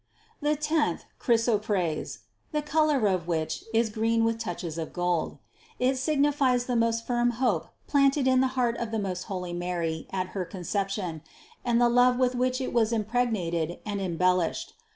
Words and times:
294 0.39 0.49
"The 0.49 0.67
tenth, 0.87 1.05
chrysoprase," 1.19 2.19
the 2.51 2.63
color 2.63 3.05
of 3.05 3.27
which 3.27 3.63
is 3.71 3.91
green 3.91 4.23
with 4.23 4.39
touches 4.39 4.79
of 4.79 4.93
gold. 4.93 5.37
It 5.77 5.95
signified 5.99 6.61
the 6.61 6.75
most 6.75 7.05
firm 7.05 7.29
THE 7.29 7.35
CONCEPTION 7.35 7.69
239 7.85 7.85
hope 7.85 7.87
planted 7.87 8.27
in 8.27 8.41
the 8.41 8.55
heart 8.59 8.77
of 8.77 8.89
the 8.89 8.97
most 8.97 9.25
holy 9.25 9.53
Mary 9.53 10.07
at 10.11 10.29
her 10.29 10.43
Conception, 10.43 11.21
and 11.63 11.79
the 11.79 11.87
love 11.87 12.17
with 12.17 12.33
which 12.33 12.59
it 12.59 12.73
was 12.73 12.91
impreg 12.91 13.29
nated 13.29 13.77
and 13.85 14.01
embellished. 14.01 14.73